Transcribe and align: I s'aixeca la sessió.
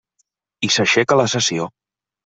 I 0.69 0.71
s'aixeca 0.77 1.21
la 1.23 1.29
sessió. 1.37 1.73